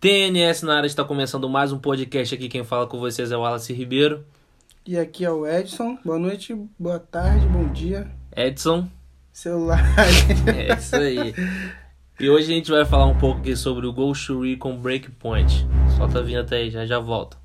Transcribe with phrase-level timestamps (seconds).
[0.00, 2.48] TNS na área está começando mais um podcast aqui.
[2.48, 4.24] Quem fala com vocês é o Wallace Ribeiro.
[4.86, 5.98] E aqui é o Edson.
[6.02, 8.10] Boa noite, boa tarde, bom dia.
[8.34, 8.88] Edson.
[9.30, 9.84] Celular.
[10.56, 11.34] É isso aí.
[12.18, 15.66] E hoje a gente vai falar um pouco aqui sobre o Ghost Recon Breakpoint.
[15.98, 17.36] Solta a vinheta aí, já já volta.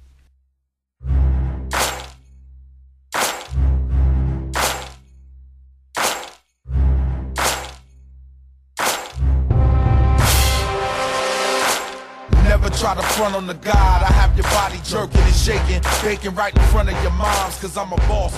[12.95, 14.01] Try to front on the God.
[14.03, 17.77] I have your body jerking and shaking, baking right in front of your moms, cause
[17.77, 18.33] I'm a boss.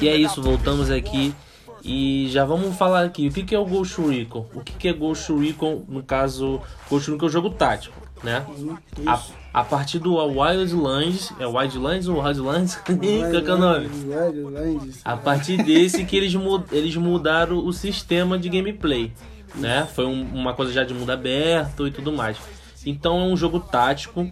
[0.00, 1.34] E é isso, voltamos aqui
[1.84, 3.28] e já vamos falar aqui.
[3.28, 4.46] O que que é o Ghost Recon?
[4.54, 5.84] O que que é Ghost Recon?
[5.88, 6.60] No caso,
[6.90, 8.44] Ghost Recon é um jogo tático, né?
[9.06, 9.20] A,
[9.60, 12.76] a partir do Wildlands, é Wildlands ou Wildlands?
[12.84, 13.88] Qual que é o nome?
[14.06, 15.00] Wildlands.
[15.04, 19.12] A partir desse que eles, mu- eles mudaram o sistema de gameplay,
[19.54, 19.86] né?
[19.94, 22.36] Foi um- uma coisa já de mundo aberto e tudo mais.
[22.84, 24.30] Então é um jogo tático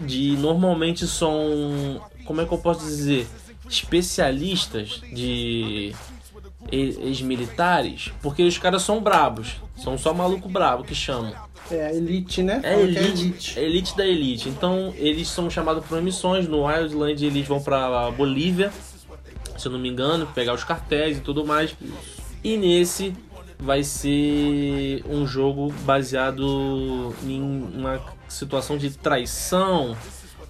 [0.00, 3.26] de normalmente são, como é que eu posso dizer,
[3.68, 5.94] especialistas de
[6.70, 11.32] ex-militares, porque os caras são brabos, são só maluco brabo que chamam.
[11.70, 12.60] É a Elite, né?
[12.62, 14.48] É Fala que elite, é elite da elite.
[14.48, 16.46] Então eles são chamados por missões.
[16.46, 18.72] No Wildland eles vão pra Bolívia,
[19.58, 21.74] se eu não me engano, pegar os cartéis e tudo mais.
[22.44, 23.12] E nesse
[23.58, 29.96] vai ser um jogo baseado em uma situação de traição,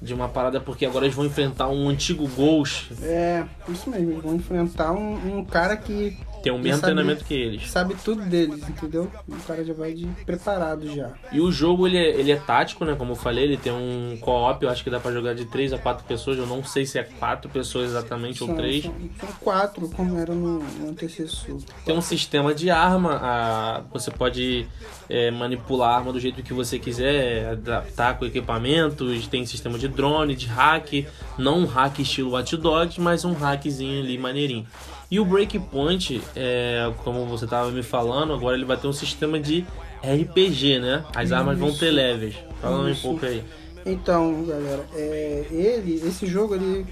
[0.00, 4.12] de uma parada, porque agora eles vão enfrentar um antigo Ghost, É, isso mesmo.
[4.12, 6.18] Eles vão enfrentar um, um cara que
[6.50, 7.69] tem o mesmo sabe- treinamento que eles.
[7.70, 9.11] sabe tudo deles, entendeu?
[9.28, 11.11] O cara já vai de preparado já.
[11.33, 12.94] E o jogo ele é, ele é tático, né?
[12.97, 15.72] Como eu falei, ele tem um co-op, eu acho que dá pra jogar de 3
[15.72, 16.38] a 4 pessoas.
[16.38, 18.84] Eu não sei se é 4 pessoas exatamente ou São, 3.
[18.84, 21.58] são, são quatro, como era no, no antecessor.
[21.84, 24.66] Tem um sistema de arma, a- você pode
[25.08, 29.27] é, manipular a arma do jeito que você quiser, adaptar com equipamentos.
[29.28, 31.06] Tem sistema de drone, de hack,
[31.38, 34.66] não um hack estilo Watch Dogs, mas um hackzinho ali maneirinho.
[35.10, 39.38] E o Breakpoint, é, como você tava me falando, agora ele vai ter um sistema
[39.38, 39.64] de
[40.03, 41.04] RPG, né?
[41.14, 42.34] As armas vão ter levels.
[42.60, 43.03] Fala um Isso.
[43.03, 43.44] pouco aí.
[43.84, 46.84] Então, galera, é, ele, esse jogo ele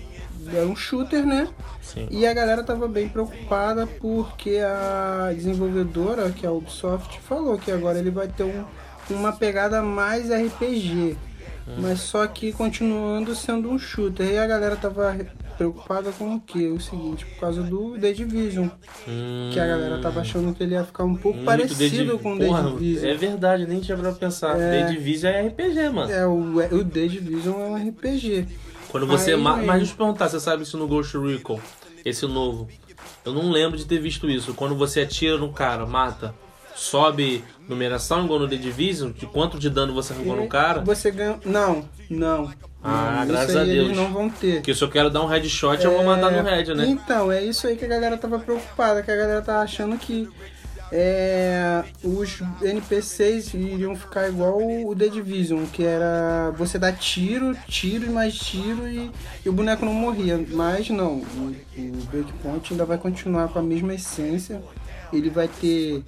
[0.55, 1.49] é um shooter, né?
[1.83, 2.07] Sim.
[2.11, 7.73] E a galera tava bem preocupada porque a desenvolvedora, que é a Ubisoft, falou que
[7.73, 8.65] agora ele vai ter um-
[9.11, 11.17] uma pegada mais RPG.
[11.79, 14.27] Mas só que continuando sendo um shooter.
[14.29, 15.17] E a galera tava
[15.57, 16.67] preocupada com o que?
[16.69, 18.69] O seguinte, por causa do The Division.
[19.53, 22.39] Que a galera tava achando que ele ia ficar um pouco parecido Div- com o
[22.39, 22.47] The
[22.79, 23.09] Division.
[23.11, 24.59] É verdade, nem tinha pra pensar.
[24.59, 24.85] É.
[24.87, 26.11] The Division é RPG, mano.
[26.13, 28.47] É, o, o The Division é um RPG.
[28.89, 29.33] Quando você.
[29.33, 29.67] Aí, ma- mesmo.
[29.67, 31.61] Mas deixa eu te perguntar, você sabe isso no Ghost Recon?
[32.05, 32.69] Esse novo.
[33.25, 34.55] Eu não lembro de ter visto isso.
[34.55, 36.35] Quando você atira no cara, mata,
[36.75, 39.13] sobe numeração igual no The Division?
[39.13, 40.81] De quanto de dano você arrancou no cara?
[40.81, 41.39] Você ganha.
[41.45, 42.53] Não, não.
[42.83, 43.87] Ah, não, graças a Deus.
[43.87, 44.57] Eles não vão ter.
[44.57, 46.87] Porque se eu quero dar um headshot, eu vou mandar no head, né?
[46.87, 50.29] Então, é isso aí que a galera tava preocupada, que a galera tava achando que
[50.93, 58.07] é, os NPCs iriam ficar igual o The Division, que era você dar tiro, tiro
[58.07, 59.11] e mais tiro e,
[59.45, 60.45] e o boneco não morria.
[60.51, 64.63] Mas não, o, o Breakpoint ainda vai continuar com a mesma essência.
[65.13, 66.05] Ele vai ter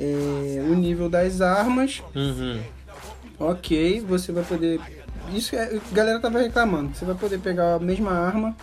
[0.00, 2.60] é, o nível das armas, Uhum.
[3.38, 4.78] Ok, você vai poder.
[5.34, 6.94] Isso é, a galera tava reclamando.
[6.94, 8.54] Você vai poder pegar a mesma arma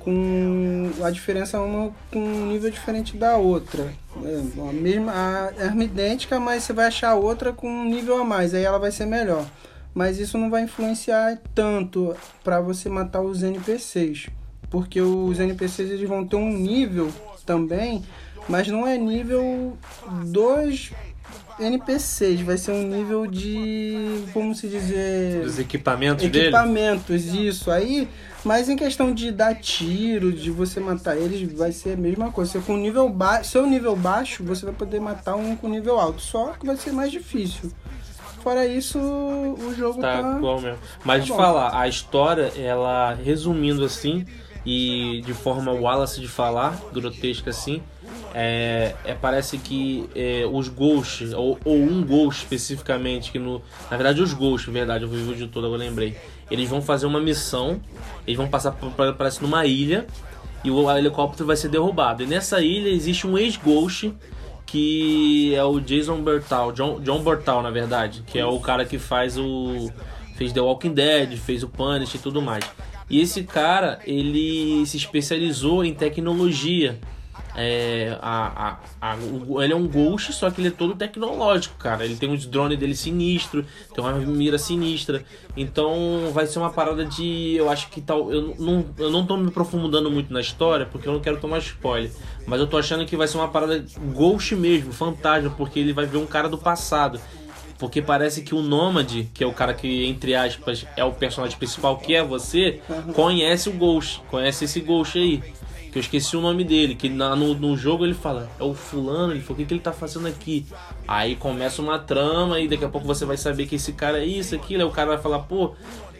[0.00, 3.92] com a diferença uma com um nível diferente da outra.
[4.24, 8.24] É, a mesma a arma idêntica, mas você vai achar outra com um nível a
[8.24, 8.54] mais.
[8.54, 9.44] Aí ela vai ser melhor.
[9.92, 14.26] Mas isso não vai influenciar tanto para você matar os NPCs,
[14.68, 17.12] porque os NPCs eles vão ter um nível
[17.46, 18.02] também,
[18.48, 19.76] mas não é nível
[20.26, 20.90] dos
[21.58, 26.46] NPCs, vai ser um nível de, como se dizer, Os equipamentos dele?
[26.48, 27.70] equipamentos, isso.
[27.70, 28.08] Aí,
[28.44, 32.52] mas em questão de dar tiro, de você matar eles, vai ser a mesma coisa.
[32.52, 36.20] Você com nível baixo, seu nível baixo, você vai poder matar um com nível alto,
[36.20, 37.70] só que vai ser mais difícil.
[38.42, 40.78] Fora isso, o jogo Tá tá, igual mesmo.
[41.04, 41.36] Mas Tá de bom.
[41.36, 44.26] falar, a história, ela resumindo assim,
[44.66, 47.80] e de forma Wallace de falar, grotesca assim,
[48.34, 53.62] é, é- parece que é, os Ghosts, ou, ou um Ghost especificamente, que no.
[53.90, 56.16] Na verdade os Ghosts, verdade, eu vi o vídeo todo, eu lembrei.
[56.50, 57.80] Eles vão fazer uma missão,
[58.26, 58.76] eles vão passar
[59.16, 60.06] parece numa ilha,
[60.64, 62.24] e o helicóptero vai ser derrubado.
[62.24, 64.12] E nessa ilha existe um ex-Ghost
[64.66, 68.98] que é o Jason Bertal, John, John Bertal, na verdade, que é o cara que
[68.98, 69.88] faz o
[70.36, 72.64] fez The Walking Dead, fez o Punish e tudo mais.
[73.08, 76.98] E esse cara, ele se especializou em tecnologia
[77.56, 81.76] é, a, a, a, o- ele é um Ghost, só que ele é todo tecnológico,
[81.76, 82.04] cara.
[82.04, 83.64] Ele tem uns drones dele sinistro,
[83.94, 85.24] tem uma mira sinistra.
[85.56, 87.54] Então vai ser uma parada de.
[87.56, 88.32] Eu acho que tal.
[88.32, 91.58] Eu não, eu não tô me aprofundando muito na história, porque eu não quero tomar
[91.58, 92.10] spoiler.
[92.46, 96.06] Mas eu tô achando que vai ser uma parada Ghost mesmo, fantasma, porque ele vai
[96.06, 97.20] ver um cara do passado.
[97.78, 101.58] Porque parece que o Nômade, que é o cara que, entre aspas, é o personagem
[101.58, 102.80] principal, que é você,
[103.12, 105.42] conhece o Ghost, conhece esse Ghost aí.
[105.94, 109.32] Que eu esqueci o nome dele, que no, no jogo ele fala, é o fulano,
[109.32, 110.66] ele falou, o que, que ele tá fazendo aqui?
[111.06, 114.24] Aí começa uma trama e daqui a pouco você vai saber que esse cara é
[114.24, 115.76] isso, aquilo, aí o cara vai falar, pô,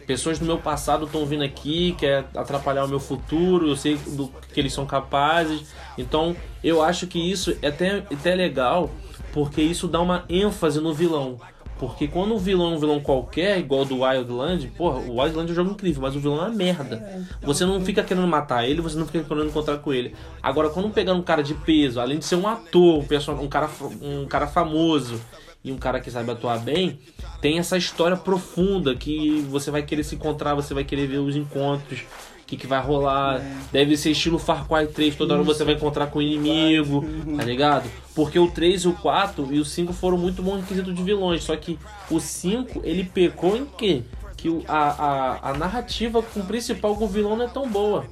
[0.07, 4.31] pessoas do meu passado estão vindo aqui, quer atrapalhar o meu futuro, eu sei do
[4.53, 5.67] que eles são capazes.
[5.97, 6.33] Então
[6.63, 8.89] eu acho que isso é até, até legal,
[9.33, 11.37] porque isso dá uma ênfase no vilão.
[11.77, 15.51] Porque quando o vilão é um vilão qualquer, igual do Wildland, porra, o Wildland é
[15.51, 17.27] um jogo incrível, mas o vilão é uma merda.
[17.41, 20.15] Você não fica querendo matar ele, você não fica querendo encontrar com ele.
[20.41, 23.47] Agora, quando pegar um cara de peso, além de ser um ator, um, person- um,
[23.49, 23.69] cara,
[24.01, 25.19] um cara famoso
[25.63, 26.97] e um cara que sabe atuar bem,
[27.41, 31.35] tem essa história profunda que você vai querer se encontrar, você vai querer ver os
[31.35, 32.03] encontros,
[32.45, 33.41] o que, que vai rolar.
[33.71, 37.03] Deve ser estilo Far Cry 3, toda hora você vai encontrar com o inimigo,
[37.35, 37.89] tá ligado?
[38.13, 41.01] Porque o 3 e o 4 e o 5 foram muito bons em quesito de
[41.01, 44.03] vilões, só que o 5 ele pecou em quê?
[44.37, 48.05] Que a, a, a narrativa com o principal com o vilão não é tão boa.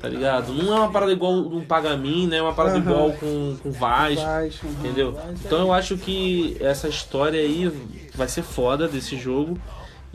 [0.00, 0.52] Tá ligado?
[0.52, 2.36] Não é uma parada igual um Pagamin, né?
[2.36, 2.90] É uma parada Aham.
[2.90, 4.20] igual com, com Vaz.
[4.20, 4.70] Vaz, uhum.
[4.70, 5.12] Entendeu?
[5.12, 7.72] Vaz é- Então eu acho que essa história aí
[8.14, 9.58] vai ser foda desse jogo.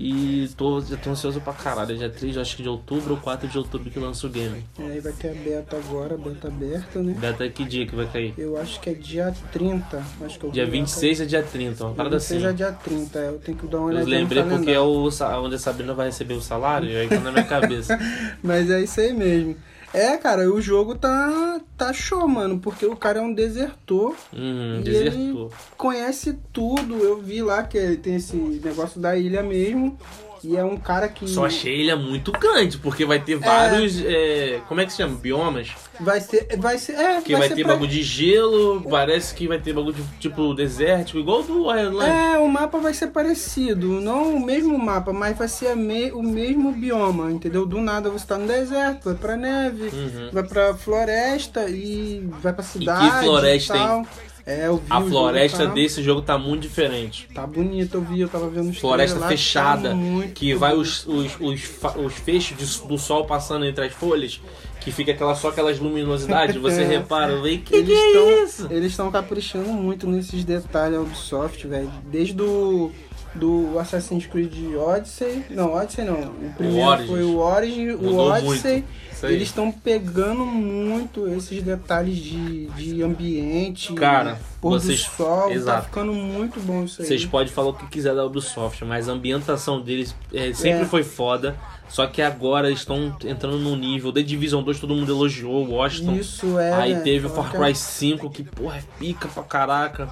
[0.04, 1.96] E tô, já tô ansioso pra caralho.
[1.96, 4.66] Dia 3, acho que de outubro ou 4 de outubro que lança o game.
[4.80, 7.16] E aí vai ter a beta agora, beta aberta, né?
[7.20, 8.34] Beta que dia que vai cair?
[8.36, 10.04] Eu acho que é dia 30.
[10.26, 12.52] Acho que eu Dia vi lá, 26 a dia 30, uma parada Dia 26 assim.
[12.52, 15.08] é dia 30, eu tenho que dar uma Eu olhada lembrei porque é o,
[15.44, 17.96] onde a Sabrina vai receber o salário, e aí tá na minha cabeça.
[18.42, 19.56] Mas é isso aí mesmo.
[19.94, 24.80] É, cara, o jogo tá, tá show, mano, porque o cara é um desertor, Uhum,
[24.80, 25.52] E desertou.
[25.78, 26.96] conhece tudo.
[26.96, 29.98] Eu vi lá que ele tem esse negócio da ilha mesmo.
[30.44, 34.02] E é um cara que Só achei ele é muito grande, porque vai ter vários.
[34.04, 35.16] é, como é que se chama?
[35.18, 35.70] Biomas?
[36.00, 36.48] vai ser.
[36.58, 36.94] Vai ser.
[36.94, 40.04] É, Que vai, ser ter pra- bagulho de gelo, parece que vai ter bagulho de
[40.20, 42.10] tipo desértico, igual do Wildland.
[42.10, 46.12] É, o mapa vai ser parecido, não o mesmo mapa, mas vai ser a me-
[46.12, 47.66] o mesmo bioma, entendeu?
[47.68, 50.30] Do nada você tá no deserto, vai pra neve, Uhum.
[50.34, 53.24] vai pra floresta e vai pra cidade.
[53.24, 54.08] floresta, e tal.
[54.46, 57.28] É, eu vi A o floresta tá, desse jogo tá muito diferente.
[57.34, 60.74] Tá bonito, eu vi, eu tava vendo os Floresta lá, fechada, tá muito que vai
[60.76, 61.62] os, os, os,
[62.04, 64.42] os feixes de- do sol passando entre as folhas,
[64.80, 66.86] que fica aquela, só aquelas luminosidades, você É.
[66.88, 68.68] repara, vem, que eles que é tão- isso?
[68.72, 71.92] Eles estão caprichando muito nesses detalhes a Ubisoft, velho.
[72.12, 72.92] Desde o
[73.34, 75.46] do Assassin's Creed Odyssey.
[75.52, 76.20] Não, Odyssey não.
[76.20, 77.10] O primeiro Origins.
[77.10, 78.72] foi o Origin, o Mudou Odyssey.
[78.74, 78.88] muito.
[79.30, 85.48] Eles estão pegando muito esses detalhes de, de ambiente, Cara, pôr vocês- do sol.
[85.50, 85.86] Tá exato.
[85.86, 87.08] ficando muito bom isso aí.
[87.08, 90.86] Vocês podem falar o que quiser da Ubisoft, mas a ambientação deles é, sempre É.
[90.86, 91.56] foi foda.
[91.90, 94.14] Só que agora eles estão entrando num nível.
[94.14, 96.14] The Division 2 todo mundo elogiou, o Washington.
[96.16, 96.72] Isso é.
[96.74, 100.10] Aí teve o Fala Far é- Cry 5, que porra, é pica pra caraca.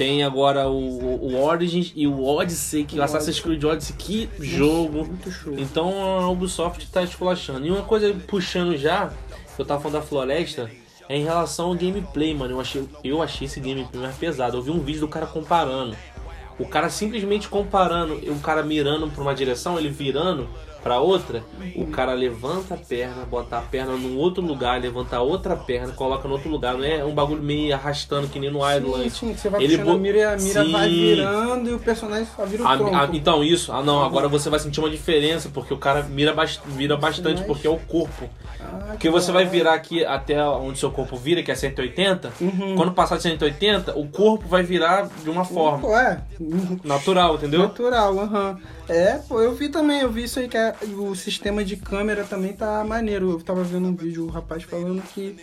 [0.00, 3.38] Tem agora o, o Origins e o Odyssey, que o Assassin's.
[3.38, 5.06] Creed Odyssey, que jogo.
[5.58, 7.66] Então a Ubisoft tá esculachando.
[7.66, 9.12] E uma coisa puxando já,
[9.54, 10.70] que eu tava falando da floresta,
[11.06, 12.54] é em relação ao gameplay, mano.
[12.54, 14.56] Eu achei, eu achei esse gameplay mais pesado.
[14.56, 15.94] Eu vi um vídeo do cara comparando.
[16.58, 20.48] O cara simplesmente comparando, o cara mirando pra uma direção, ele virando
[20.82, 21.42] pra outra,
[21.76, 25.92] o cara levanta a perna, bota a perna num outro lugar, levanta a outra perna,
[25.92, 26.74] coloca no outro lugar.
[26.76, 29.12] Não é um bagulho meio arrastando que nem no Sim, Wildlands.
[29.14, 30.94] sim, você vai Ele puxando a bo- mira a mira vai Sim.
[30.96, 32.94] virando e o personagem só vira o A- tronco.
[32.96, 33.72] a- então, isso.
[33.72, 37.42] Ah, não, agora você vai sentir uma diferença, porque o cara mira, bas- vira bastante,
[37.44, 38.28] porque é o corpo.
[38.60, 42.30] Ah, Porque que você vai virar aqui até onde seu corpo vira, que é 180.
[42.40, 42.74] Uhum.
[42.76, 46.18] Quando passar de 180, o corpo vai virar de uma forma é.
[46.84, 47.60] natural, entendeu?
[47.60, 48.58] Natural, aham.
[48.88, 52.24] É, pô, eu vi também, eu vi isso aí que é- o sistema de câmera
[52.24, 53.30] também tá maneiro.
[53.30, 55.36] Eu tava vendo um vídeo, o rapaz falando que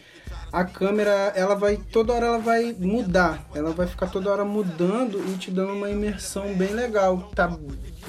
[0.51, 3.45] a câmera, ela vai, toda hora ela vai mudar.
[3.53, 7.31] Ela vai ficar toda hora mudando e te dando uma imersão bem legal.
[7.35, 7.57] Tá,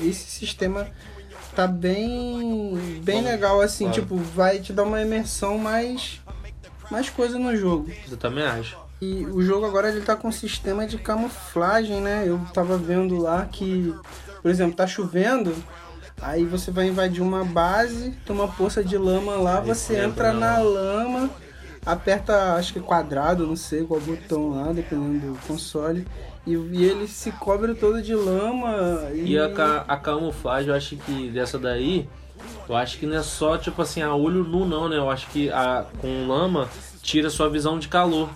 [0.01, 0.89] esse sistema
[1.55, 4.01] tá bem, bem Bom, legal, assim, claro.
[4.01, 6.21] tipo, vai te dar uma imersão mais,
[6.91, 7.91] mais coisa no jogo.
[8.07, 8.77] Você também acha?
[9.01, 12.25] E o jogo agora ele tá com um sistema de camuflagem, né?
[12.27, 13.95] Eu tava vendo lá que,
[14.43, 15.55] por exemplo, tá chovendo,
[16.21, 20.07] aí você vai invadir uma base, tem uma poça de lama lá, Aí você entra
[20.29, 21.31] entra na na lama,
[21.85, 26.07] aperta, acho que quadrado, não sei qual botão lá, dependendo do console,
[26.47, 29.11] e, e ele se cobre todo de lama.
[29.15, 32.09] E, E a, ca- a camuflagem, eu acho que dessa daí
[32.69, 34.97] Eu acho que não é só, tipo assim, a olho nu não, né?
[34.97, 36.69] Eu acho que a, com lama
[37.03, 38.31] tira sua visão de calor.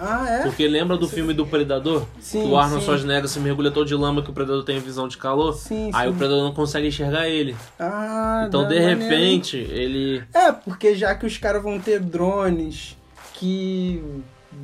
[0.00, 0.42] Ah, é?
[0.42, 2.06] Porque lembra do filme do Predador?
[2.20, 2.84] Sim, que o Arnold.
[2.84, 5.54] Schwarzenegger se mergulha todo de lama que o Predador tem visão de calor.
[5.54, 6.14] Sim, Aí sim.
[6.14, 7.56] o Predador não consegue enxergar ele.
[7.78, 9.08] Ah, Então, de maneiro, hein?
[9.08, 10.22] repente, ele...
[10.32, 12.96] É, porque já que os caras vão ter drones
[13.34, 14.02] que,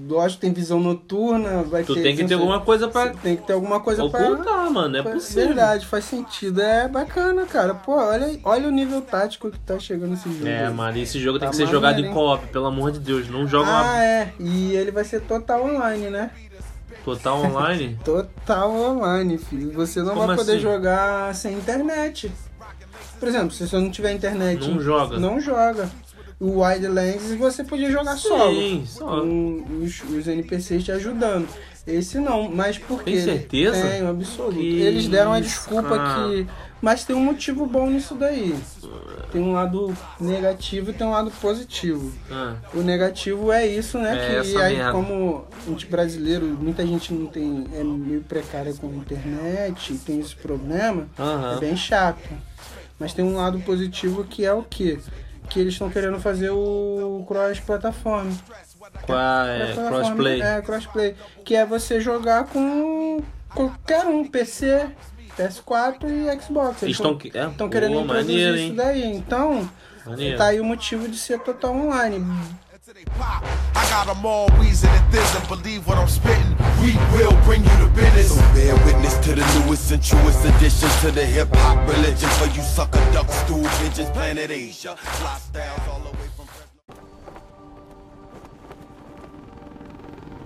[0.08, 2.02] lógico, tem visão noturna, vai Tu ter...
[2.02, 4.30] tem que ter alguma coisa pra Tem que ter alguma coisa pra...
[4.30, 4.96] ocultar, mano.
[4.96, 5.46] É pra- possível.
[5.46, 6.60] Verdade, faz sentido.
[6.60, 7.74] É bacana, cara.
[7.74, 10.46] Pô, olha, olha o nível tático que tá chegando esse jogo.
[10.48, 13.28] É, mano, esse jogo tem Tá que ser jogado em co-op, pelo amor de Deus.
[13.28, 14.32] Não joga Ah, uma é.
[14.38, 16.30] E ele vai ser total online, né?
[17.04, 17.98] total online.
[18.04, 19.70] Total online, filho.
[19.72, 20.60] Você não Como vai poder assim?
[20.62, 22.32] jogar sem internet.
[23.20, 25.18] Por exemplo, se você não tiver internet, Não joga.
[25.18, 25.90] Não joga.
[26.44, 28.54] O Wildlands você podia jogar solo.
[28.54, 29.20] Sim, só.
[29.20, 31.48] Com os, os NPCs te ajudando.
[31.86, 33.12] Esse não, mas por quê?
[33.12, 33.86] Tem certeza?
[33.88, 34.54] Tenho, absoluto.
[34.58, 36.28] Que Eles deram a desculpa cara.
[36.28, 36.46] que.
[36.80, 38.54] Mas tem um motivo bom nisso daí.
[39.32, 42.12] Tem um lado negativo e tem um lado positivo.
[42.30, 44.38] Ah, O negativo é isso, né?
[44.38, 44.92] É que aí, merda.
[44.92, 47.66] como a gente brasileiro, muita gente não tem.
[47.74, 51.06] é meio precária com a internet, tem esse problema,
[51.56, 52.28] é bem chato.
[52.98, 54.98] Mas tem um lado positivo que é o quê?
[55.48, 58.32] Que eles estão querendo fazer o cross-plataforma.
[59.02, 59.72] Qual é?
[59.72, 60.42] Plataforma, Crossplay.
[60.42, 61.16] É, crossplay.
[61.44, 63.22] Que é você jogar com
[63.54, 64.88] qualquer um, PC,
[65.36, 66.82] PS4 e Xbox.
[66.82, 69.04] Eles estão é, estão querendo pô, introduzir maneiro, isso daí.
[69.04, 69.70] Então,
[70.06, 70.38] Maneiro.
[70.38, 72.24] tá aí o motivo de ser total online.
[72.86, 75.48] I got them all wheezing and thizzing.
[75.48, 76.54] Believe what I'm spitting.
[76.82, 78.28] We will bring you the business.
[78.28, 82.46] So bear witness to the newest and truest addition to the hip hop religion for
[82.54, 84.96] you sucker ducks, stool pigeons, planet Asia.
[84.96, 86.44] Fly styles all the way from.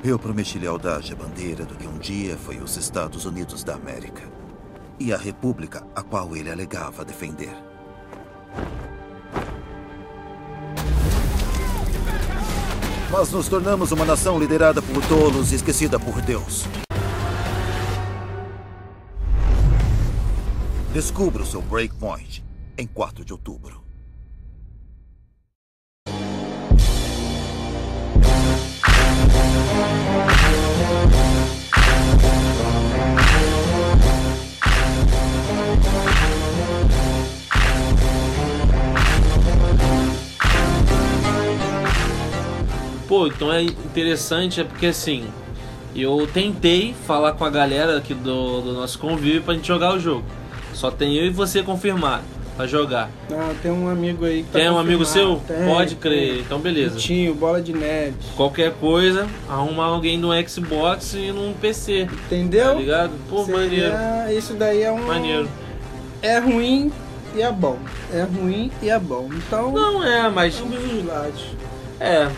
[0.04, 4.22] Eu prometi lealdade à bandeira do que um dia foi os Estados Unidos da América
[5.00, 7.52] e a república a qual ele alegava defender.
[13.10, 16.66] Mas nos tornamos uma nação liderada por tolos e esquecida por Deus.
[20.92, 22.44] Descubra o seu breakpoint
[22.76, 23.87] em 4 de outubro.
[43.08, 45.24] Pô, então é interessante, é porque assim,
[45.96, 49.98] eu tentei falar com a galera aqui do, do nosso convívio pra gente jogar o
[49.98, 50.24] jogo.
[50.74, 52.22] Só tem eu e você confirmado
[52.56, 53.08] pra jogar.
[53.30, 55.36] Não, tem um amigo aí que tá Tem um amigo seu?
[55.46, 56.40] Tem, Pode crer, tem.
[56.40, 56.96] então beleza.
[56.96, 58.14] Vitinho, bola de neve.
[58.36, 62.02] Qualquer coisa, arrumar alguém no Xbox e num PC.
[62.26, 62.66] Entendeu?
[62.66, 63.12] Tá ligado?
[63.30, 64.38] Pô, Seria- maneiro.
[64.38, 65.06] Isso daí é um.
[65.06, 65.48] Maneiro.
[66.20, 66.92] É ruim
[67.34, 67.78] e é bom.
[68.12, 69.28] É ruim e é bom.
[69.32, 70.60] Então, Não é, mas.
[70.60, 71.44] ambos os lados.
[72.00, 72.28] É,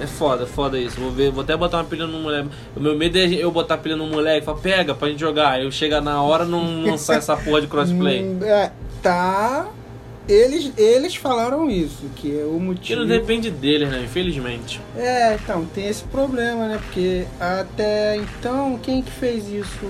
[0.00, 1.00] é foda, foda isso.
[1.00, 2.48] Vou ver, vou até botar uma pilha no moleque.
[2.76, 5.20] O meu medo é eu botar a pilha no moleque e falar, pega pra gente
[5.20, 5.62] jogar.
[5.62, 8.20] Eu chego na hora não, não sai essa porra de crossplay.
[8.30, 8.70] Hum, é,
[9.02, 9.68] tá.
[10.28, 13.00] Eles, eles falaram isso, que é o Que motivo.
[13.00, 14.02] não depende deles, né?
[14.04, 14.80] Infelizmente.
[14.96, 16.78] É, então, tem esse problema, né?
[16.84, 19.86] Porque até então, quem que fez isso?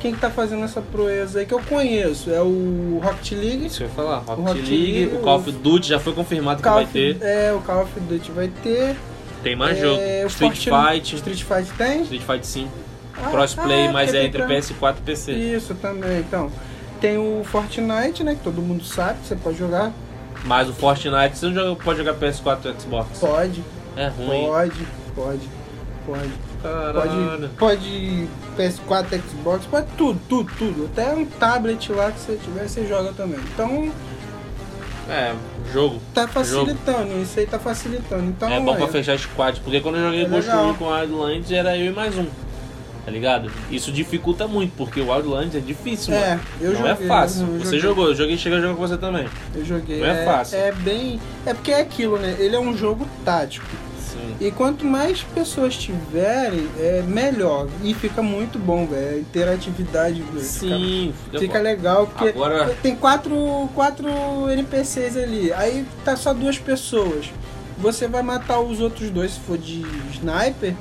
[0.00, 2.30] Quem que tá fazendo essa proeza aí que eu conheço?
[2.30, 3.66] É o Rocket League.
[3.66, 4.18] Isso eu ia falar.
[4.18, 7.16] Rocket Rocket League, League, o Call of Duty já foi confirmado que vai of- ter.
[7.22, 8.96] É, o Call of Duty vai ter.
[9.42, 10.00] Tem mais é, jogo.
[10.28, 11.16] Street Fortnite- Fight.
[11.16, 12.02] Street Fight tem?
[12.02, 12.70] Street Fight 5.
[13.18, 15.32] Ah, Crossplay, ah, mas é entre pra- PS4 e PC.
[15.32, 16.50] Isso também, então.
[17.00, 18.34] Tem o Fortnite, né?
[18.34, 19.92] Que todo mundo sabe, você pode jogar.
[20.44, 23.18] Mas o Fortnite você não joga- pode jogar PS4 e Xbox.
[23.18, 23.64] Pode,
[23.96, 24.46] É ruim.
[24.46, 25.40] pode, pode,
[26.06, 26.30] pode.
[26.62, 27.50] Caralho.
[27.58, 30.84] Pode, pode PS4, Xbox, pode tudo, tudo, tudo.
[30.92, 33.38] Até um tablet lá que você tiver, você joga também.
[33.52, 33.92] Então,
[35.08, 35.34] É,
[35.72, 36.00] jogo.
[36.14, 38.24] tá facilitando, isso aí tá facilitando.
[38.24, 40.50] Então, é bom pra aí, fechar squad, porque quando eu joguei É Ghost.
[40.50, 42.26] Recon Wildlands era eu e mais um.
[43.04, 43.48] Tá ligado?
[43.70, 46.40] Isso dificulta muito, porque o Wildlands é difícil, É, mano.
[46.60, 47.42] eu não é joguei, fácil.
[47.46, 49.28] eu Você jogou, eu joguei, cheguei a jogar com você também.
[49.54, 50.00] Eu joguei.
[50.00, 50.58] Não é fácil.
[50.58, 51.20] É bem.
[51.46, 52.34] É porque é aquilo, né?
[52.40, 53.64] Ele é um jogo tático.
[54.40, 57.68] E quanto mais pessoas tiverem, é melhor.
[57.82, 59.16] E fica muito bom, velho.
[59.16, 64.08] A interatividade velho, Sim, fica, fica, legal, porque Agora- tem quatro, quatro
[64.50, 65.52] NPCs ali.
[65.52, 67.26] Aí tá só duas pessoas.
[67.78, 70.74] Você vai matar os outros dois se for de sniper.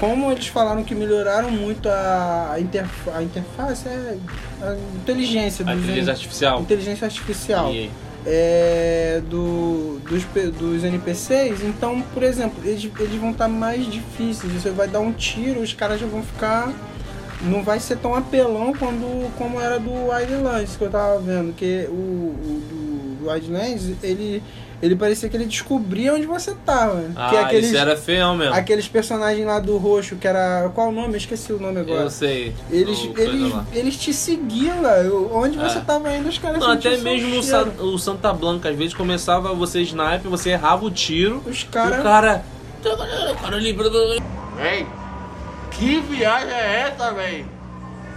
[0.00, 4.16] Como eles falaram que melhoraram muito a, interfa- a interface, é,
[4.62, 6.60] a inteligência A inteligência artificial.
[6.62, 7.90] inteligência artificial E aí?
[8.26, 14.52] É, do, dos, dos NPCs, então, por exemplo, eles, eles vão estar mais difíceis.
[14.52, 16.72] Você vai dar um tiro, os caras já vão ficar.
[17.42, 21.86] Não vai ser tão apelão quando, como era do Wildlands que eu tava vendo, que
[21.88, 22.62] o, o
[23.20, 24.40] do Wildlands, ele,
[24.82, 27.04] ele parecia que ele descobria onde você tava.
[27.16, 28.52] Ah, que aqueles, isso era feio mesmo.
[28.54, 30.68] aqueles personagens lá do roxo, que era.
[30.74, 31.14] Qual o nome?
[31.14, 32.02] Eu esqueci o nome agora.
[32.02, 32.52] Eu sei.
[32.70, 34.94] Eles, O eles, eles te seguiam lá.
[35.32, 35.80] Onde você É.
[35.82, 37.42] tava indo, os caras Não, até mesmo o.
[37.42, 41.66] Sa- o Santa Blanca, às vezes começava você sniper, você errava o tiro, Os e
[41.66, 42.00] caras.
[42.00, 42.44] o cara.
[44.56, 44.86] Véi,
[45.70, 47.46] que viagem é essa, véi?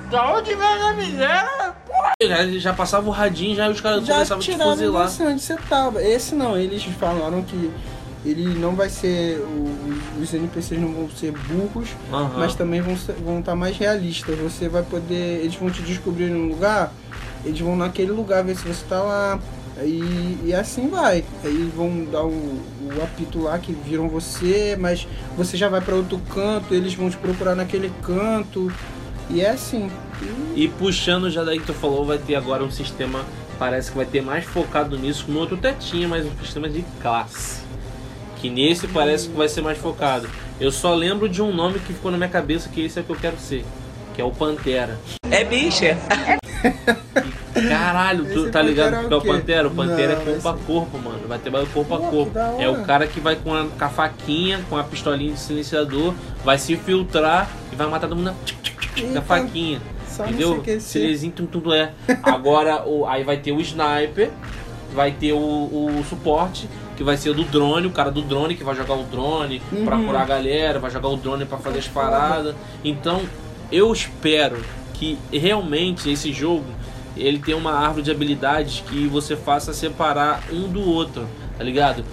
[0.09, 1.64] Da onde vem a miséria?
[2.21, 5.09] Já, já passava o radinho, já os caras já começavam a te fuzilar.
[5.09, 6.01] você onde você tava.
[6.03, 7.69] Esse não, eles falaram que
[8.25, 9.37] ele não vai ser.
[9.39, 11.89] o- os NPCs não vão ser burros,
[12.39, 14.37] mas também vão estar vão tá mais realistas.
[14.39, 15.41] Você vai poder.
[15.41, 16.91] Eles vão te descobrir num lugar,
[17.43, 19.39] eles vão naquele lugar ver se você tá lá.
[19.83, 21.23] E, e assim vai.
[21.43, 25.95] Aí vão dar o, o apito lá que viram você, mas você já vai pra
[25.95, 28.71] outro canto, eles vão te procurar naquele canto.
[29.29, 29.91] E é assim.
[30.55, 33.21] E puxando já daí que tu falou, vai ter agora um sistema,
[33.59, 36.83] parece que vai ter mais focado nisso, no outro até tinha, mas um sistema de
[37.01, 37.63] classe.
[38.37, 40.29] Que nesse parece que vai ser mais focado.
[40.59, 43.05] Eu só lembro de um nome que ficou na minha cabeça que esse é o
[43.05, 43.65] que eu quero ser.
[44.13, 44.97] Que é o Pantera.
[45.29, 45.97] É bicha.
[47.69, 49.21] Caralho, tu Esse tá ligado é o que é o?
[49.21, 49.67] Pantera?
[49.67, 51.19] O Pantera Não, é corpo a esse- corpo, mano.
[51.27, 52.39] Vai ter mais corpo a Pô, que corpo.
[52.59, 56.13] É o cara que vai com a, com a faquinha, com a pistolinha de silenciador,
[56.43, 59.81] vai se filtrar e vai matar todo mundo na, tchic, tchic, tchic, tchic, na faquinha.
[60.15, 60.49] Só Entendeu?
[60.49, 61.91] sei o que esse- Silezinho, tum, tum, é.
[62.23, 64.29] Agora, o, aí vai ter o sniper,
[64.93, 68.55] vai ter o, o suporte, que vai ser o do drone, o cara do drone
[68.55, 70.05] que vai jogar o drone pra Uhum.
[70.05, 72.55] curar a galera, vai jogar o drone pra fazer as paradas.
[72.83, 73.21] Então,
[73.71, 74.57] eu espero
[74.93, 76.63] que realmente esse jogo
[77.17, 82.03] ele tenha uma árvore de habilidades que você faça separar um do outro, tá ligado?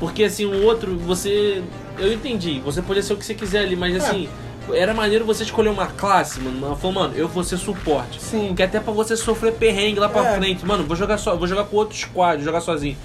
[0.00, 1.62] Porque assim, o outro, você.
[1.98, 4.28] Eu entendi, você pode ser o que você quiser ali, mas assim,
[4.74, 6.64] era maneiro você escolher uma classe, mano.
[6.66, 8.20] Ela falou, mano, eu vou ser suporte.
[8.22, 8.54] Sim.
[8.54, 10.36] Que até pra você sofrer perrengue lá pra É.
[10.36, 10.64] frente.
[10.66, 12.96] Mano, vou jogar só, vou jogar com outro squad, jogar sozinho.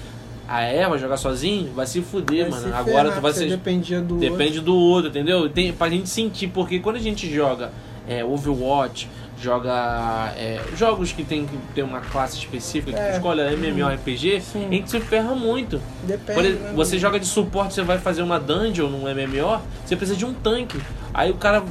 [0.48, 0.86] Ah é?
[0.88, 1.72] Vai jogar sozinho?
[1.74, 2.72] Vai se fuder, vai mano.
[2.72, 3.48] se Agora ferrar, tu vai ser.
[3.48, 5.48] dependia do Depende do outro, entendeu?
[5.48, 7.70] Tem, pra gente sentir, porque quando a gente joga
[8.06, 9.08] é, Overwatch,
[9.40, 13.10] joga é, jogos que tem que ter uma classe específica, que É.
[13.12, 14.66] tu escolhe MMORPG, Sim.
[14.66, 15.74] a gente se ferra muito.
[15.76, 15.80] outro.
[16.04, 16.40] Depende.
[16.40, 20.18] Exemplo, né, você joga de suporte, você vai fazer uma dungeon num MMO, você precisa
[20.18, 20.78] de um tanque.
[21.14, 21.62] Aí o cara,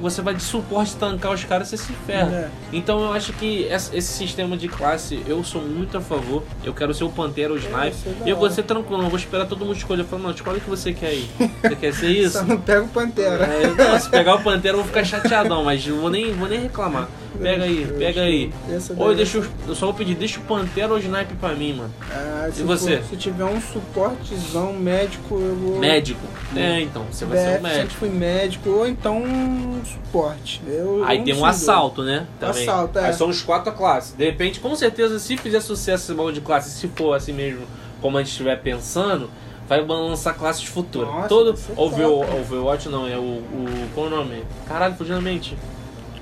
[0.00, 2.30] você vai de suporte tancar os caras, você se ferra.
[2.30, 2.50] É.
[2.72, 6.42] Então eu acho que esse sistema de classe, eu sou muito a favor.
[6.64, 9.18] Eu quero ser o Pantera, o ser da E eu vou ser tranquilo, não vou
[9.18, 10.02] esperar todo mundo escolher.
[10.02, 11.30] Eu falo, não, escolhe o que você quer aí.
[11.62, 12.38] Você quer ser isso?
[12.38, 13.44] Só não pega o Pantera.
[13.44, 16.48] É, não, se pegar o Pantera eu vou ficar chateadão, mas eu vou nem, vou
[16.48, 17.08] nem reclamar.
[17.42, 18.52] Pega aí, pega aí.
[18.96, 21.54] Ou é- deixa, o- eu só vou pedir, deixa o Pantera ou o Sniper pra
[21.54, 21.90] mim, mano.
[22.10, 22.98] Ah, se E você?
[22.98, 25.78] for- se tiver um suportezão médico, eu vou.
[25.78, 26.20] Médico.
[26.54, 27.80] É, então, você vai ser o BF médico.
[27.82, 30.62] sempre fui médico, ou então um suporte.
[30.66, 32.26] Eu, Aí eu tem um assalto, né?
[32.38, 32.62] Também.
[32.62, 33.06] Assalto, é.
[33.06, 34.14] Aí são os quatro classes.
[34.16, 37.62] De repente, com certeza, se fizer sucesso esse bagulho de classe, se for assim mesmo,
[38.00, 39.28] como a gente estiver pensando,
[39.68, 41.08] vai lançar classes futuras.
[41.08, 42.36] Nossa, Todo ser Over, top.
[42.40, 43.88] Overwatch não, é o, o.
[43.94, 44.44] Qual é o nome?
[44.68, 45.56] Caralho, fugiu na mente.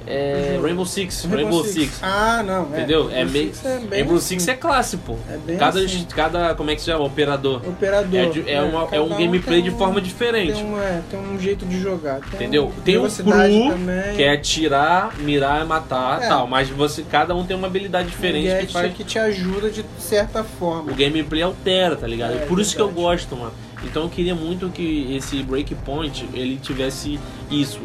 [0.07, 0.59] É.
[0.63, 1.25] Rainbow Six.
[1.25, 1.99] Rainbow, Six.
[2.03, 2.69] Ah, não.
[2.75, 2.79] é.
[2.79, 3.11] Entendeu?
[3.11, 3.55] É Rainbow meio.
[3.55, 4.39] Six é Rainbow assim.
[4.39, 5.17] Six é classe, pô.
[5.31, 6.07] É bem cada, assim.
[6.15, 6.55] cada.
[6.55, 7.05] Como é que se chama?
[7.05, 7.63] Operador.
[7.67, 8.21] Operador.
[8.21, 10.53] É, de- é, uma- é um gameplay de um- forma diferente.
[10.55, 12.21] Tem um, é, tem um jeito de jogar.
[12.21, 12.67] Tem Entendeu?
[12.67, 14.17] um- Tem o velocidade cru, também.
[14.17, 16.29] que é atirar, mirar, matar É.
[16.29, 16.47] tal.
[16.47, 18.93] Mas você, cada um tem uma habilidade diferente um que faz.
[18.95, 20.93] que te ajuda de certa forma.
[20.93, 22.35] O gameplay altera, tá ligado?
[22.35, 23.53] É, Por isso que eu gosto, mano.
[23.85, 27.19] Então eu queria muito que esse Breakpoint ele tivesse
[27.51, 27.81] isso.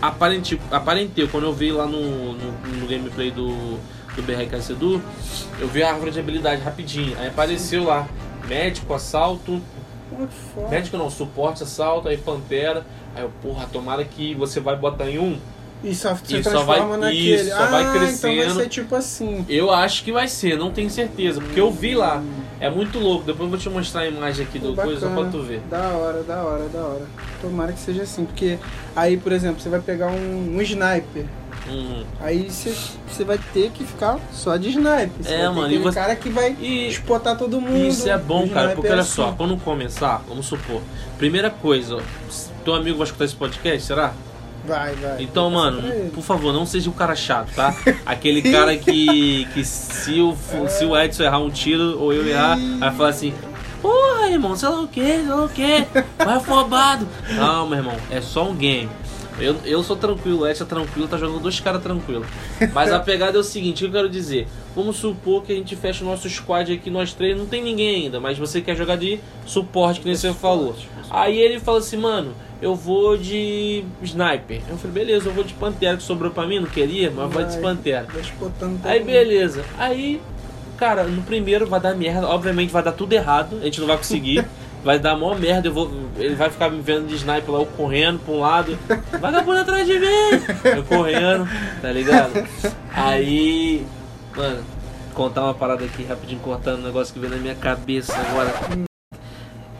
[0.00, 3.48] Aparente, aparenteu, quando eu vi lá no, no, no gameplay do,
[4.14, 5.02] do BRK Sedu,
[5.58, 7.16] eu vi a árvore de habilidade rapidinho.
[7.18, 8.06] Aí apareceu lá,
[8.46, 9.60] médico, assalto,
[10.70, 12.86] médico não, suporte, assalto, aí pantera.
[13.14, 15.38] Aí eu, porra, tomara que você vai botar em um
[15.82, 17.34] E só se E só transforma vai- naquele.
[17.34, 18.34] isso, só vai ah, crescendo.
[18.34, 19.46] então vai ser tipo assim.
[19.48, 22.22] Eu acho que vai ser, não tenho certeza, porque eu vi lá.
[22.60, 23.24] É muito louco.
[23.24, 25.60] Depois eu vou te mostrar a imagem aqui do coisa só pra tu ver.
[25.70, 27.06] Da hora, da hora, da hora.
[27.40, 28.58] Tomara que seja assim, porque
[28.96, 31.24] aí, por exemplo, você vai pegar um, um sniper.
[31.68, 32.02] Uhum.
[32.20, 35.10] Aí você, vai ter que ficar só de sniper.
[35.20, 37.76] Você É, mano, e você- cara que vai E espotar todo mundo.
[37.86, 39.12] isso é bom, cara, porque é olha assim.
[39.16, 40.80] só, quando começar, vamos supor,
[41.18, 42.00] primeira coisa, ó,
[42.64, 44.14] teu amigo vai escutar esse podcast, será?
[44.66, 45.22] Vai, vai.
[45.22, 47.74] Então, mano, por favor, não seja o cara chato, tá?
[48.04, 50.36] Aquele cara que, que se, o,
[50.68, 53.32] se o Edson errar um tiro ou eu errar, vai falar assim:
[53.80, 55.86] Porra, irmão, sei lá o que, sei lá o que,
[56.18, 57.08] vai afobado.
[57.30, 58.88] Não, meu irmão, é só um game.
[59.38, 62.26] Eu, eu sou tranquilo, o Edson é tranquilo, tá jogando dois caras tranquilo.
[62.74, 65.54] Mas a pegada é o seguinte: o que eu quero dizer, vamos supor que a
[65.54, 68.76] gente fecha o nosso squad aqui, nós três, não tem ninguém ainda, mas você quer
[68.76, 70.74] jogar de suporte, que nem você falou.
[71.08, 74.60] Aí ele fala assim, mano, eu vou de sniper.
[74.68, 77.44] Eu falei, beleza, eu vou de pantera que sobrou pra mim, não queria, mas vai
[77.44, 77.62] de Vai.
[77.62, 78.06] pantera.
[78.12, 78.22] Vai
[78.92, 79.64] Aí beleza.
[79.78, 80.20] Aí
[80.78, 83.96] Cara, no primeiro vai dar merda, obviamente vai dar tudo errado, a gente não vai
[83.96, 84.46] conseguir.
[84.84, 87.66] Vai dar mó merda, eu vou, ele vai ficar me vendo de sniper lá, eu
[87.66, 88.78] correndo pra um lado,
[89.20, 90.06] vagabundo atrás de mim,
[90.76, 91.48] eu correndo,
[91.82, 92.32] tá ligado?
[92.94, 93.84] Aí,
[94.36, 94.62] mano,
[95.14, 98.87] contar uma parada aqui rapidinho, cortando um negócio que veio na minha cabeça agora.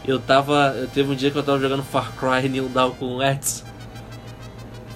[0.09, 3.17] Eu tava, eu teve um dia que eu tava jogando Far Cry New Dawn com
[3.17, 3.63] o Edson.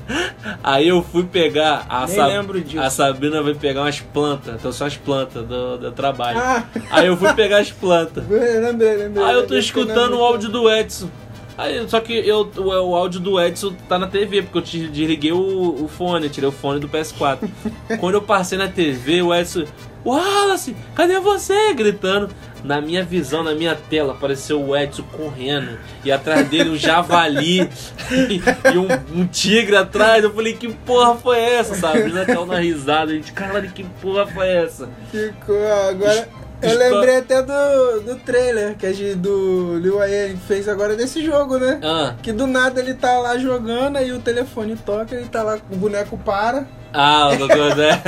[0.64, 2.80] Aí eu fui pegar a, Sab- disso.
[2.80, 6.38] a Sabrina vai pegar umas plantas, então são as plantas do, do trabalho.
[6.38, 6.64] Ah.
[6.90, 8.24] Aí eu fui pegar as plantas.
[8.26, 9.22] Lembrei, lembrei.
[9.22, 11.10] Aí eu tô escutando o áudio do Edson.
[11.58, 15.32] Aí, só que eu, o, o áudio do Edson tá na TV, porque eu desliguei
[15.32, 17.38] o, o fone, tirei o fone do PS4.
[18.00, 19.64] Quando eu passei na TV, o Edson,
[20.06, 21.74] Wallace, cadê você?
[21.74, 22.30] Gritando.
[22.64, 25.78] Na minha visão, na minha tela, apareceu o Edson correndo.
[26.04, 27.68] E atrás dele um javali
[28.10, 28.40] e,
[28.72, 30.22] e um, um tigre atrás.
[30.22, 32.10] Eu falei, que porra foi essa, sabe?
[32.24, 33.12] Caiu na risada.
[33.12, 34.88] A gente, caralho, que porra foi essa?
[35.10, 35.56] Ficou,
[35.88, 36.28] agora.
[36.62, 41.24] Eu lembrei até do, do trailer que a gente, do Lil Wayne fez agora desse
[41.24, 41.80] jogo, né?
[41.82, 45.58] Ah, Que do nada ele tá lá jogando, aí o telefone toca, ele tá lá,
[45.70, 46.64] o boneco para.
[46.92, 48.02] Ah, o doutor, né?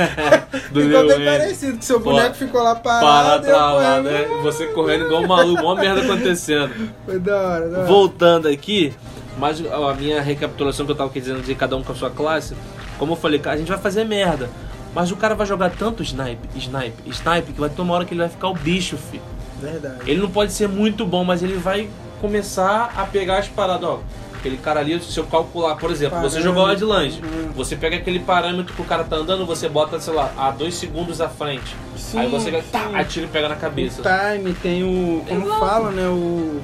[0.71, 3.45] Do Ficou bem parecido, que seu Pô, boneco ficou lá Para parado.
[3.45, 4.11] travado, correndo.
[4.11, 4.41] né?
[4.43, 6.91] Você correndo igual um maluco, uma merda acontecendo.
[7.05, 7.87] Foi da hora, da hora.
[7.87, 8.93] Voltando aqui,
[9.37, 12.55] mas a minha recapitulação que eu tava dizendo de cada um com a sua classe,
[12.97, 14.49] como eu falei, a gente vai fazer merda.
[14.93, 18.13] Mas o cara vai jogar tanto snipe, snipe, snipe, que vai ter uma hora que
[18.13, 19.21] ele vai ficar o bicho, filho.
[19.59, 20.09] Verdade.
[20.09, 21.89] Ele não pode ser muito bom, mas ele vai
[22.21, 23.99] começar a pegar as paradas, ó.
[24.45, 26.43] Aquele cara ali, se eu calcular, por exemplo, você Parâmetro.
[26.43, 26.83] jogou lá de
[27.23, 27.51] Uhum.
[27.55, 30.75] você pega aquele parâmetro que o cara tá andando, você bota, sei lá, a dois
[30.75, 31.75] segundos à frente.
[31.97, 34.01] Sim, Aí você tá, atira e pega na cabeça.
[34.01, 34.03] O
[34.37, 35.23] time, tem o.
[35.27, 35.59] Como Exato.
[35.59, 36.07] fala, né?
[36.07, 36.61] O.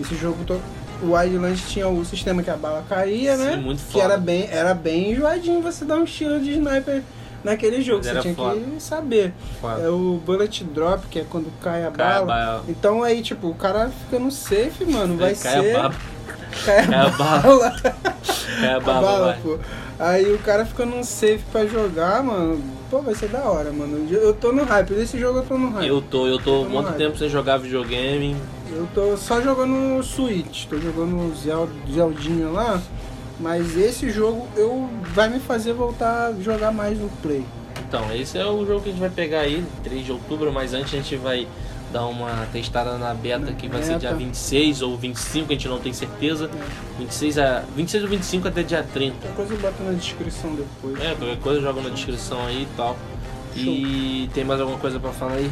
[0.00, 0.42] Esse jogo.
[0.44, 0.60] To...
[1.02, 3.52] O Wildlands tinha o sistema que a bala caía, né?
[3.54, 4.04] Sim, muito Que foda.
[4.04, 7.02] era bem, era bem enjoadinho você dar um estilo de sniper
[7.44, 8.00] naquele jogo.
[8.04, 8.56] Mas Você tinha foda.
[8.58, 9.32] que saber.
[9.60, 9.82] Foda.
[9.82, 12.26] É o bullet drop, que é quando cai a Cai a bala.
[12.26, 12.64] bala.
[12.68, 15.16] Então aí, tipo, o cara fica no safe, mano.
[15.16, 15.90] Vai Cai a ser.
[16.64, 17.40] Cai a Cai a bala.
[17.42, 17.74] bala.
[18.62, 19.58] É a A baba, bala, pô.
[19.98, 22.62] Aí o cara fica num safe pra jogar, mano.
[22.90, 24.06] Pô, vai ser da hora, mano.
[24.10, 24.94] Eu tô no hype.
[24.94, 25.88] Desse jogo eu tô no hype.
[25.88, 28.36] Eu tô, eu tô Tô muito tempo sem jogar videogame.
[28.70, 32.80] Eu tô só jogando Switch, tô jogando Zel- Zeldinha lá,
[33.40, 37.44] mas esse jogo eu vai me fazer voltar a jogar mais no Play.
[37.88, 40.74] Então, esse é o jogo que a gente vai pegar aí, 3 de outubro, mas
[40.74, 41.46] antes a gente vai
[41.94, 45.78] dar uma testada na beta que vai ser dia 26 ou 25, a gente não
[45.78, 46.50] tem certeza.
[46.98, 49.16] 26, a, 26 ou 25 até dia 30.
[49.16, 51.00] Qualquer coisa eu boto na descrição depois.
[51.00, 52.96] É, qualquer coisa joga na descrição aí e tal.
[53.54, 55.48] E tem mais alguma coisa pra falar aí?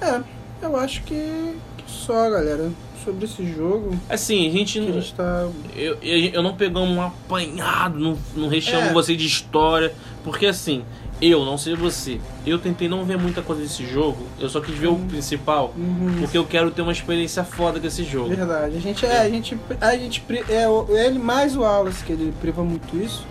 [0.00, 0.20] É,
[0.62, 2.70] eu acho que, que só, galera,
[3.04, 3.98] sobre esse jogo.
[4.08, 4.80] Assim, a gente.
[4.80, 5.48] Que a gente tá.
[5.74, 8.92] Eu, eu, eu não pegamos um apanhado, não, não recheamos É.
[8.92, 9.92] você de história.
[10.22, 10.84] Porque assim,
[11.22, 14.26] eu, não sei você, eu tentei não ver muita coisa desse jogo.
[14.40, 15.72] Eu só quis ver o principal.
[15.76, 16.16] Uhum.
[16.20, 18.30] Porque eu quero ter uma experiência foda com esse jogo.
[18.34, 18.76] Verdade.
[18.76, 22.32] A gente é, a gente, a gente é o- ele mais o Wallace que ele
[22.40, 23.24] priva muito isso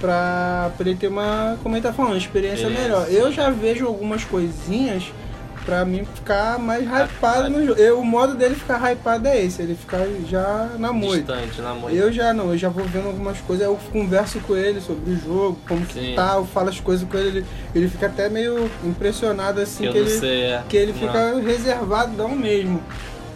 [0.00, 2.82] pra, pra ele ter uma, como ele tá falando, experiência Experiência.
[2.88, 3.10] melhor.
[3.10, 5.04] Eu já vejo algumas coisinhas
[5.64, 7.50] pra mim ficar mais hypado Hypado.
[7.50, 7.80] no jogo.
[7.80, 11.34] Eu, o modo dele ficar hypado é esse, ele ficar já na moita.
[11.36, 11.96] Distante, na moita.
[11.96, 15.16] Eu já não, eu já vou vendo algumas coisas, eu converso com ele sobre o
[15.18, 16.12] jogo, como que Sim.
[16.14, 19.92] tá, eu falo as coisas com ele, ele, ele fica até meio impressionado assim eu
[19.92, 20.42] que ele sei.
[20.42, 20.62] é.
[20.68, 20.98] que ele Não.
[21.00, 22.82] fica reservadão mesmo.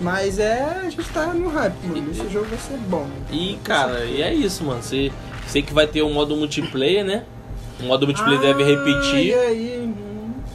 [0.00, 2.10] Mas é, a gente tá no hype, mano.
[2.12, 3.06] Esse jogo vai ser bom.
[3.32, 4.80] E cara, e é isso, mano.
[4.80, 5.10] Você
[5.48, 7.24] sei que vai ter um modo multiplayer, né?
[7.80, 9.34] O modo multiplayer deve Ah, E repetir.
[9.34, 9.94] aí, hum,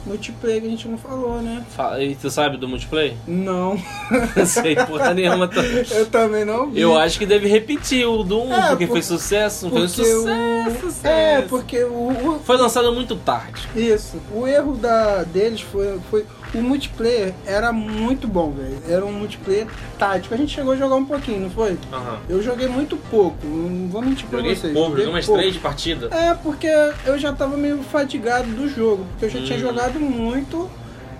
[0.06, 1.62] multiplayer que a gente não falou, né?
[1.70, 3.14] Fala- E tu sabe do multiplayer?
[3.26, 3.76] Não,
[4.36, 5.48] Não sei porra nenhuma.
[5.48, 5.60] tô-
[5.94, 6.80] eu também não vi.
[6.80, 9.68] Eu acho que deve repetir o do 1, É, porque por- foi sucesso.
[9.70, 10.80] Foi um porque sucesso, o...
[10.80, 11.06] sucesso.
[11.06, 13.68] É, porque o, o- Foi lançado muito tarde.
[13.74, 14.16] Isso.
[14.34, 16.24] O erro da, deles foi, foi.
[16.54, 18.78] O multiplayer era muito bom, velho.
[18.88, 19.66] Era um multiplayer
[19.98, 20.32] tático.
[20.34, 21.76] A gente chegou a jogar um pouquinho, não foi?
[21.92, 22.18] Aham.
[22.28, 23.44] Eu joguei muito pouco.
[23.46, 24.72] Não vou mentir pra Joguei vocês.
[24.72, 25.40] pouco, joguei umas pouco.
[25.40, 26.12] três partidas.
[26.12, 26.68] É, porque
[27.04, 29.62] eu já tava meio fatigado do jogo, porque eu já tinha Hum.
[29.62, 30.70] jogado muito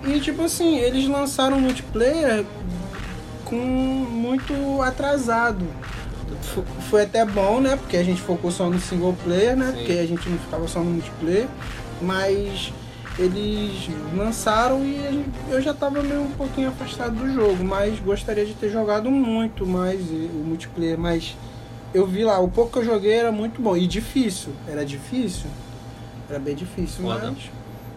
[0.07, 2.45] e tipo assim, eles lançaram um multiplayer
[3.43, 5.65] com muito atrasado.
[6.89, 7.75] Foi até bom, né?
[7.75, 9.67] Porque a gente focou só no single player, né?
[9.71, 9.77] Sim.
[9.77, 11.47] Porque a gente não ficava só no multiplayer,
[12.01, 12.71] mas
[13.17, 18.53] eles lançaram e eu já tava meio um pouquinho afastado do jogo, mas gostaria de
[18.53, 21.35] ter jogado muito mais o multiplayer, mas
[21.93, 23.77] eu vi lá, o pouco que eu joguei era muito bom.
[23.77, 24.51] E difícil.
[24.67, 25.49] Era difícil?
[26.29, 27.31] Era bem difícil, Foda.
[27.31, 27.49] mas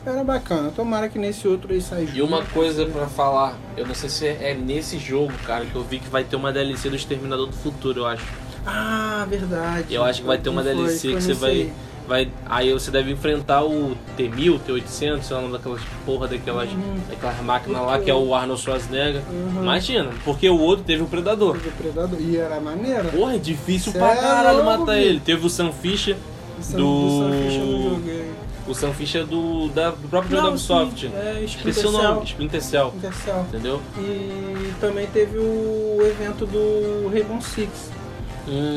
[0.06, 0.70] era bacana.
[0.70, 4.26] Tomara que nesse outro aí saia E uma coisa pra falar, eu não sei se
[4.26, 7.52] é nesse jogo, cara, que eu vi que vai ter uma DLC do Exterminador do
[7.56, 8.24] Futuro, eu acho.
[8.64, 9.92] Ah, verdade.
[9.92, 11.50] Eu acho que vai ter uma DLC foi que você vai.
[11.50, 11.72] aí.
[12.08, 16.68] Vai, aí você deve enfrentar o T-1000, T-800, sei lá, daquelas porra daquelas,
[17.08, 19.22] daquelas máquinas lá, que é o Arnold Schwarzenegger.
[19.60, 21.54] Imagina, porque o outro teve o Predador.
[21.58, 22.18] Teve o Predador.
[22.20, 23.08] E era maneiro.
[23.10, 25.06] Porra, é difícil Cê pra é caralho matar filho.
[25.06, 25.20] ele.
[25.20, 26.16] Teve o Sam Fisher
[26.58, 28.28] O Sam- do...
[28.68, 31.06] O Sam Fisher do, da- do próprio jogo da Ubisoft.
[31.14, 32.24] é, Esqueci o nome.
[32.24, 32.88] Splinter Cell.
[32.94, 33.40] Splinter Cell.
[33.48, 33.80] Entendeu?
[33.98, 37.90] E também teve o evento do Rainbow Six,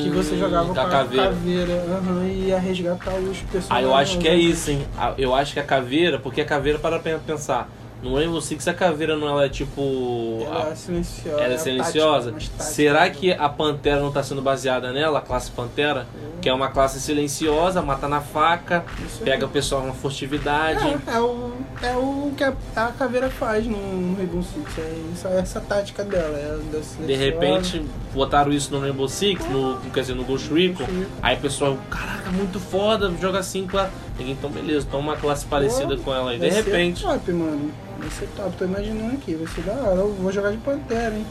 [0.04, 1.28] que você Hum, jogava com com a caveira.
[1.30, 3.70] caveira, aham, e ia resgatar os personagens.
[3.70, 4.86] Ah, eu acho que é isso, hein?
[4.98, 7.70] Ah, Eu acho que a caveira, porque a caveira, para pensar,
[8.04, 10.40] no Rainbow Six a caveira não ela é tipo.
[10.46, 11.42] Ela a- é silenciosa.
[11.42, 12.32] Ela é silenciosa?
[12.32, 12.64] tática, tática.
[12.74, 16.06] Será que a Pantera não está sendo baseada nela, a classe Pantera?
[16.42, 18.84] Que é uma classe silenciosa, mata na faca,
[19.24, 20.84] pega o pessoal na furtividade.
[21.08, 24.78] É, é o, é o que a, a caveira faz no, no Rainbow Six.
[24.80, 26.38] É isso, é essa tática dela.
[26.38, 30.80] É da De repente, botaram isso no Rainbow Six, no, quer dizer, no Ghost Recon.
[30.86, 31.12] Ghost Recon.
[31.22, 33.90] Aí o pessoal, caraca, muito foda, joga assim com a.
[34.20, 36.40] Então, beleza, toma uma classe parecida com ela aí.
[36.40, 37.72] De repente, top, mano.
[38.02, 38.58] Vai ser top.
[38.58, 39.36] Tô imaginando aqui.
[39.36, 40.00] Vai ser da hora.
[40.00, 41.26] Eu vou jogar de Pantera, hein?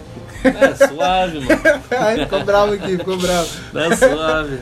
[0.44, 1.61] é suave, mano.
[1.90, 3.48] Ai, ficou bravo aqui, ficou bravo.
[3.74, 4.59] É suave.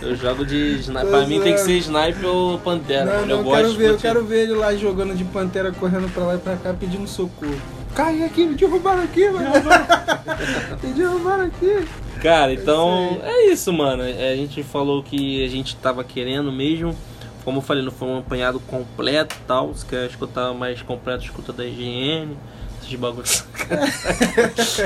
[0.00, 1.10] Eu jogo de sniper.
[1.10, 3.04] Pra mim tem que ser sniper ou pantera.
[3.04, 5.70] Não, não, eu gosto quero de ver, eu quero ver ele lá jogando de Pantera,
[5.72, 7.54] correndo pra lá e pra cá, pedindo socorro.
[7.94, 9.50] Cai aqui, me derrubaram aqui, mano.
[10.82, 11.86] me derrubaram aqui.
[12.22, 14.02] Cara, então é isso, mano.
[14.02, 16.96] É, A gente falou que a gente tava querendo mesmo.
[17.44, 19.74] Como eu falei, não foi um apanhado completo e tal.
[19.74, 22.36] Se quer escutar mais completo, escuta da IGN.
[22.82, 23.44] Esses bagulhos.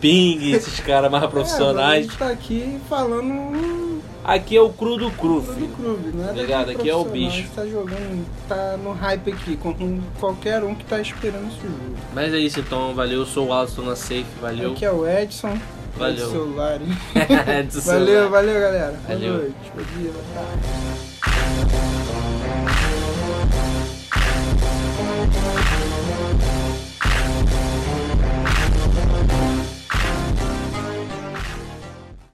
[0.00, 2.06] Ping, esses caras mais É, a profissionais.
[2.06, 5.68] gente tá aqui falando Aqui é o cru do cru, do filho.
[5.68, 6.70] clube, nada de Ligado?
[6.70, 7.46] Aqui é o bicho.
[7.52, 11.96] A tá jogando, tá no hype aqui, com qualquer um que tá esperando esse jogo.
[12.14, 13.20] Mas é isso então, valeu.
[13.20, 14.72] Eu sou o Alisson na Safe, valeu.
[14.72, 15.56] Aqui é o Edson.
[15.96, 16.26] Valeu.
[16.26, 16.78] do celular.
[16.78, 19.00] Do valeu, valeu, galera.
[19.08, 19.32] Valeu.
[19.32, 21.07] Boa noite, bom dia, boa tarde.